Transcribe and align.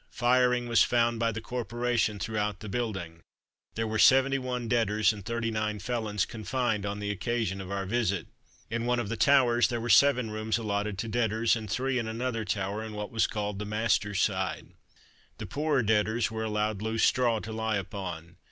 Firing 0.09 0.67
was 0.67 0.81
found 0.81 1.19
by 1.19 1.31
the 1.31 1.41
corporation 1.41 2.17
throughout 2.17 2.61
the 2.61 2.67
building. 2.69 3.21
There 3.75 3.85
were 3.85 3.99
seventy 3.99 4.39
one 4.39 4.67
debtors 4.67 5.13
and 5.13 5.23
thirty 5.23 5.51
nine 5.51 5.77
felons 5.77 6.25
confined 6.25 6.87
on 6.87 6.97
the 6.97 7.11
occasion 7.11 7.61
of 7.61 7.69
our 7.69 7.85
visit. 7.85 8.25
In 8.71 8.87
one 8.87 8.99
of 8.99 9.09
the 9.09 9.15
Towers 9.15 9.67
there 9.67 9.79
were 9.79 9.91
seven 9.91 10.31
rooms 10.31 10.57
allotted 10.57 10.97
to 10.97 11.07
debtors, 11.07 11.55
and 11.55 11.69
three 11.69 11.99
in 11.99 12.07
another 12.07 12.43
tower, 12.45 12.83
in 12.83 12.93
what 12.93 13.11
was 13.11 13.27
called 13.27 13.59
"the 13.59 13.65
masters 13.65 14.19
side." 14.19 14.69
The 15.37 15.45
poorer 15.45 15.83
debtors 15.83 16.31
were 16.31 16.43
allowed 16.45 16.81
loose 16.81 17.03
straw 17.03 17.37
to 17.39 17.53
lie 17.53 17.77
upon. 17.77 18.37